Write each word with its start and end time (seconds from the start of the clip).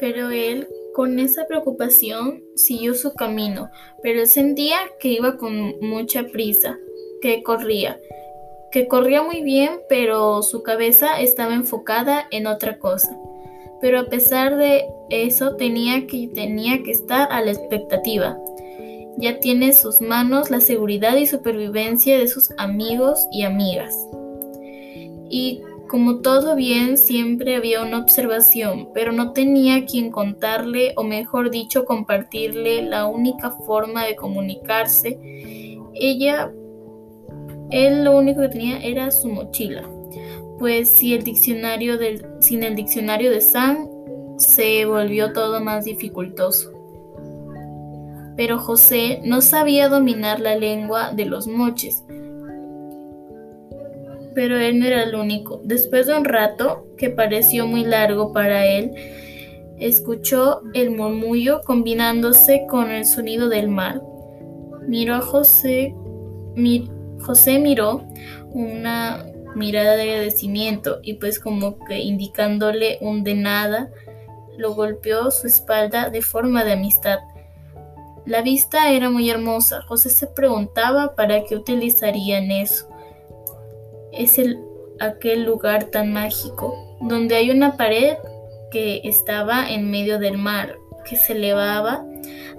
Pero 0.00 0.30
él, 0.30 0.68
con 0.92 1.18
esa 1.18 1.46
preocupación, 1.46 2.42
siguió 2.54 2.94
su 2.94 3.14
camino, 3.14 3.70
pero 4.02 4.20
él 4.20 4.28
sentía 4.28 4.78
que 4.98 5.08
iba 5.08 5.36
con 5.36 5.78
mucha 5.80 6.24
prisa, 6.24 6.78
que 7.20 7.42
corría, 7.42 7.98
que 8.74 8.88
corría 8.88 9.22
muy 9.22 9.42
bien, 9.42 9.80
pero 9.88 10.42
su 10.42 10.62
cabeza 10.64 11.20
estaba 11.20 11.54
enfocada 11.54 12.26
en 12.32 12.48
otra 12.48 12.78
cosa. 12.78 13.16
Pero 13.80 14.00
a 14.00 14.06
pesar 14.06 14.56
de 14.56 14.84
eso 15.10 15.56
tenía 15.56 16.06
que, 16.06 16.28
tenía 16.34 16.82
que 16.82 16.90
estar 16.90 17.30
a 17.30 17.40
la 17.40 17.52
expectativa. 17.52 18.36
Ya 19.16 19.38
tiene 19.38 19.66
en 19.66 19.74
sus 19.74 20.00
manos 20.00 20.50
la 20.50 20.60
seguridad 20.60 21.16
y 21.16 21.26
supervivencia 21.26 22.18
de 22.18 22.26
sus 22.26 22.50
amigos 22.56 23.28
y 23.30 23.42
amigas. 23.42 23.94
Y 25.30 25.62
como 25.94 26.16
todo 26.16 26.56
bien, 26.56 26.98
siempre 26.98 27.54
había 27.54 27.80
una 27.80 28.00
observación, 28.00 28.88
pero 28.92 29.12
no 29.12 29.30
tenía 29.30 29.86
quien 29.86 30.10
contarle, 30.10 30.92
o 30.96 31.04
mejor 31.04 31.52
dicho, 31.52 31.84
compartirle 31.84 32.82
la 32.82 33.06
única 33.06 33.52
forma 33.52 34.04
de 34.04 34.16
comunicarse. 34.16 35.20
Ella, 35.94 36.52
él 37.70 38.02
lo 38.02 38.16
único 38.16 38.40
que 38.40 38.48
tenía 38.48 38.80
era 38.80 39.12
su 39.12 39.28
mochila, 39.28 39.88
pues 40.58 40.88
si 40.88 41.14
el 41.14 41.22
diccionario 41.22 41.96
del, 41.96 42.26
sin 42.40 42.64
el 42.64 42.74
diccionario 42.74 43.30
de 43.30 43.40
Sam 43.40 43.88
se 44.36 44.86
volvió 44.86 45.32
todo 45.32 45.60
más 45.60 45.84
dificultoso. 45.84 46.72
Pero 48.36 48.58
José 48.58 49.20
no 49.22 49.40
sabía 49.42 49.88
dominar 49.88 50.40
la 50.40 50.56
lengua 50.56 51.12
de 51.12 51.26
los 51.26 51.46
moches, 51.46 52.02
pero 54.34 54.58
él 54.58 54.78
no 54.80 54.86
era 54.86 55.04
el 55.04 55.14
único. 55.14 55.60
Después 55.64 56.06
de 56.06 56.16
un 56.16 56.24
rato, 56.24 56.86
que 56.98 57.10
pareció 57.10 57.66
muy 57.66 57.84
largo 57.84 58.32
para 58.32 58.66
él, 58.66 58.92
escuchó 59.78 60.62
el 60.74 60.90
murmullo 60.90 61.60
combinándose 61.62 62.66
con 62.68 62.90
el 62.90 63.06
sonido 63.06 63.48
del 63.48 63.68
mar. 63.68 64.02
Miró 64.86 65.14
a 65.14 65.20
José, 65.20 65.94
José 67.20 67.58
miró 67.58 68.04
una 68.52 69.24
mirada 69.54 69.96
de 69.96 70.02
agradecimiento 70.02 70.98
y 71.02 71.14
pues 71.14 71.38
como 71.38 71.78
que 71.86 71.98
indicándole 71.98 72.98
un 73.00 73.24
de 73.24 73.34
nada, 73.34 73.90
lo 74.56 74.74
golpeó 74.74 75.30
su 75.30 75.46
espalda 75.46 76.10
de 76.10 76.22
forma 76.22 76.64
de 76.64 76.72
amistad. 76.72 77.18
La 78.26 78.40
vista 78.40 78.90
era 78.90 79.10
muy 79.10 79.28
hermosa. 79.28 79.82
José 79.82 80.08
se 80.10 80.26
preguntaba 80.26 81.14
para 81.14 81.44
qué 81.44 81.56
utilizarían 81.56 82.50
eso 82.50 82.93
es 84.16 84.38
el, 84.38 84.60
aquel 85.00 85.44
lugar 85.44 85.84
tan 85.84 86.12
mágico, 86.12 86.96
donde 87.00 87.36
hay 87.36 87.50
una 87.50 87.76
pared 87.76 88.16
que 88.70 89.00
estaba 89.04 89.70
en 89.70 89.90
medio 89.90 90.18
del 90.18 90.38
mar, 90.38 90.76
que 91.08 91.16
se 91.16 91.32
elevaba 91.34 92.04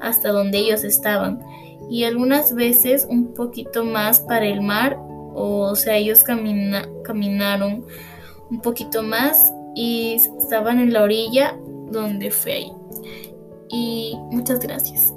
hasta 0.00 0.30
donde 0.30 0.58
ellos 0.58 0.84
estaban, 0.84 1.40
y 1.90 2.04
algunas 2.04 2.54
veces 2.54 3.06
un 3.08 3.34
poquito 3.34 3.84
más 3.84 4.20
para 4.20 4.46
el 4.46 4.60
mar, 4.60 4.98
o, 5.34 5.74
sea, 5.74 5.96
ellos 5.96 6.24
caminaron 6.24 7.84
un 8.50 8.60
poquito 8.60 9.02
más 9.02 9.52
y 9.74 10.14
estaban 10.38 10.78
en 10.78 10.92
la 10.92 11.02
orilla 11.02 11.58
donde 11.90 12.30
fue 12.30 12.52
ahí. 12.52 12.72
Y 13.68 14.16
muchas 14.30 14.60
gracias. 14.60 15.12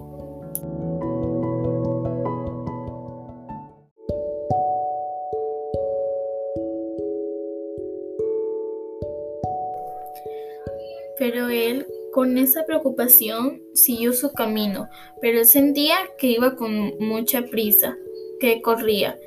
Pero 11.17 11.49
él, 11.49 11.87
con 12.13 12.37
esa 12.37 12.65
preocupación, 12.65 13.61
siguió 13.73 14.13
su 14.13 14.33
camino, 14.33 14.87
pero 15.21 15.39
él 15.39 15.45
sentía 15.45 15.95
que 16.17 16.27
iba 16.27 16.55
con 16.55 16.93
mucha 16.99 17.43
prisa, 17.43 17.95
que 18.39 18.61
corría, 18.61 19.17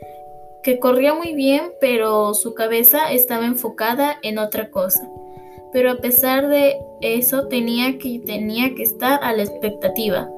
que 0.63 0.79
corría 0.79 1.15
muy 1.15 1.35
bien, 1.35 1.73
pero 1.81 2.35
su 2.35 2.55
cabeza 2.55 3.13
estaba 3.13 3.47
enfocada 3.47 4.19
en 4.23 4.39
otra 4.39 4.71
cosa. 4.71 5.09
Pero 5.73 5.93
a 5.93 5.97
pesar 5.97 6.49
de 6.49 6.77
eso 7.01 7.47
tenía 7.47 7.99
que, 7.99 8.21
tenía 8.27 8.75
que 8.75 8.83
estar 8.83 9.21
a 9.23 9.33
la 9.33 9.43
expectativa. 9.43 10.29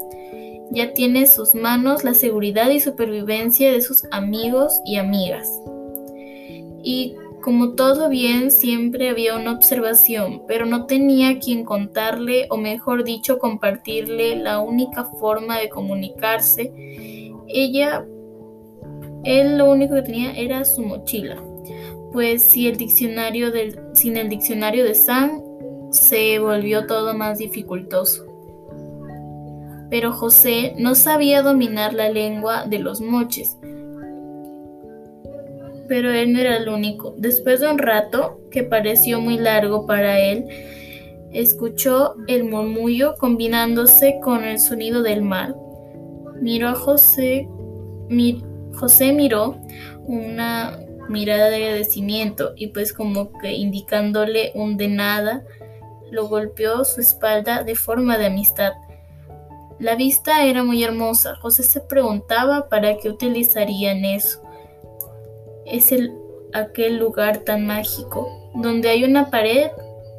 Ya 0.70 0.92
tiene 0.92 1.20
en 1.20 1.28
sus 1.28 1.54
manos 1.54 2.04
la 2.04 2.14
seguridad 2.14 2.70
y 2.70 2.80
supervivencia 2.80 3.72
de 3.72 3.80
sus 3.80 4.04
amigos 4.10 4.80
y 4.84 4.96
amigas. 4.96 5.48
Y 6.82 7.16
como 7.42 7.74
todo 7.74 8.08
bien, 8.08 8.50
siempre 8.50 9.10
había 9.10 9.36
una 9.36 9.52
observación, 9.52 10.42
pero 10.48 10.64
no 10.64 10.86
tenía 10.86 11.38
quien 11.38 11.64
contarle, 11.64 12.46
o 12.48 12.56
mejor 12.56 13.04
dicho, 13.04 13.38
compartirle 13.38 14.36
la 14.36 14.60
única 14.60 15.04
forma 15.04 15.58
de 15.58 15.68
comunicarse. 15.68 16.72
Ella, 17.48 18.06
él 19.24 19.58
lo 19.58 19.70
único 19.70 19.94
que 19.94 20.02
tenía 20.02 20.32
era 20.32 20.64
su 20.64 20.82
mochila, 20.82 21.36
pues 22.12 22.44
si 22.44 22.68
el 22.68 22.78
diccionario 22.78 23.50
del, 23.50 23.78
sin 23.92 24.16
el 24.16 24.30
diccionario 24.30 24.84
de 24.84 24.94
Sam 24.94 25.42
se 25.90 26.38
volvió 26.38 26.86
todo 26.86 27.12
más 27.12 27.38
dificultoso. 27.38 28.24
Pero 29.90 30.12
José 30.12 30.74
no 30.78 30.94
sabía 30.94 31.42
dominar 31.42 31.92
la 31.92 32.08
lengua 32.08 32.64
de 32.66 32.78
los 32.78 33.02
moches, 33.02 33.58
pero 35.88 36.12
él 36.12 36.32
no 36.32 36.40
era 36.40 36.56
el 36.56 36.68
único. 36.68 37.14
Después 37.18 37.60
de 37.60 37.70
un 37.70 37.78
rato, 37.78 38.40
que 38.50 38.62
pareció 38.62 39.20
muy 39.20 39.38
largo 39.38 39.86
para 39.86 40.18
él, 40.18 40.46
escuchó 41.32 42.14
el 42.28 42.44
murmullo 42.44 43.14
combinándose 43.16 44.18
con 44.22 44.44
el 44.44 44.58
sonido 44.58 45.02
del 45.02 45.22
mar. 45.22 45.54
Miró 46.40 46.68
a 46.68 46.74
José, 46.74 47.48
José 48.74 49.12
miró 49.12 49.56
una 50.06 50.78
mirada 51.08 51.48
de 51.50 51.56
agradecimiento 51.56 52.52
y 52.56 52.68
pues 52.68 52.92
como 52.92 53.32
que 53.38 53.52
indicándole 53.52 54.52
un 54.54 54.76
de 54.76 54.88
nada, 54.88 55.44
lo 56.10 56.28
golpeó 56.28 56.84
su 56.84 57.00
espalda 57.00 57.64
de 57.64 57.74
forma 57.74 58.18
de 58.18 58.26
amistad. 58.26 58.72
La 59.78 59.96
vista 59.96 60.44
era 60.44 60.62
muy 60.62 60.84
hermosa. 60.84 61.34
José 61.36 61.62
se 61.62 61.80
preguntaba 61.80 62.68
para 62.68 62.98
qué 62.98 63.08
utilizarían 63.08 64.04
eso 64.04 64.42
es 65.66 65.92
el, 65.92 66.12
aquel 66.52 66.98
lugar 66.98 67.38
tan 67.38 67.66
mágico, 67.66 68.28
donde 68.54 68.88
hay 68.90 69.04
una 69.04 69.30
pared 69.30 69.70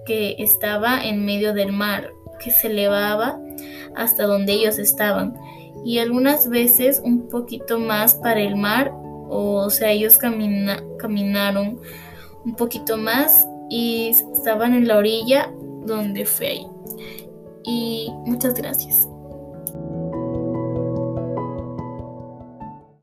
que 0.06 0.36
estaba 0.40 1.04
en 1.04 1.26
medio 1.26 1.54
del 1.54 1.72
mar, 1.72 2.12
que 2.40 2.52
se 2.52 2.68
elevaba 2.68 3.40
hasta 3.96 4.26
donde 4.26 4.54
ellos 4.54 4.80
estaban, 4.80 5.36
y 5.86 6.00
algunas 6.00 6.50
veces 6.50 7.02
un 7.04 7.28
poquito 7.30 7.80
más 7.80 8.16
para 8.16 8.42
el 8.42 8.56
mar, 8.56 8.92
o, 9.30 9.70
sea, 9.70 9.92
ellos 9.92 10.18
caminaron 10.18 11.80
un 12.46 12.56
poquito 12.56 12.98
más 12.98 13.48
y 13.70 14.10
estaban 14.34 14.74
en 14.74 14.88
la 14.88 14.98
orilla 14.98 15.52
donde 15.86 16.25
fue 16.25 16.48
ahí. 16.48 16.68
Y 17.66 18.12
muchas 18.25 18.54
gracias. 18.54 19.08